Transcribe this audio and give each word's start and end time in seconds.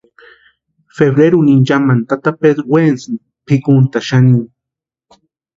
Febreruni 0.97 1.51
inchamani 1.57 2.03
tata 2.09 2.29
Pedró 2.41 2.65
wenasïnti 2.73 3.25
pʼikuntani 3.47 4.05
xanini. 4.07 4.49